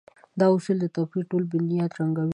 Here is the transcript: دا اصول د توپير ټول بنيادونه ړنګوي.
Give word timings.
دا 0.39 0.45
اصول 0.55 0.77
د 0.81 0.85
توپير 0.95 1.23
ټول 1.31 1.43
بنيادونه 1.51 1.95
ړنګوي. 2.01 2.29